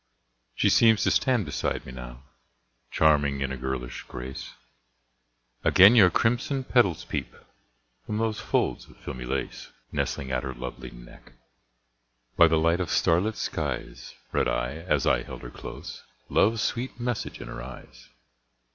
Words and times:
She 0.55 0.69
seems 0.71 1.03
to 1.03 1.11
stand 1.11 1.45
beside 1.45 1.85
me 1.85 1.91
now, 1.91 2.23
Charming 2.89 3.41
in 3.41 3.51
her 3.51 3.55
girlish 3.55 4.01
grace; 4.07 4.55
Again 5.63 5.93
your 5.93 6.09
crimson 6.09 6.63
petals 6.63 7.05
peep 7.05 7.35
From 8.07 8.17
those 8.17 8.39
folds 8.39 8.85
of 8.87 8.97
filmy 8.97 9.25
lace 9.25 9.69
Nestling 9.91 10.31
at 10.31 10.41
her 10.41 10.55
lovely 10.55 10.89
neck. 10.89 11.33
By 12.35 12.47
the 12.47 12.57
light 12.57 12.79
of 12.79 12.89
starlit 12.89 13.35
skies 13.37 14.15
Read 14.31 14.47
I, 14.47 14.71
as 14.77 15.05
I 15.05 15.21
held 15.21 15.43
her 15.43 15.51
close, 15.51 16.01
Love's 16.29 16.63
sweet 16.63 16.99
message 16.99 17.39
in 17.39 17.47
her 17.47 17.61
eyes. 17.61 18.09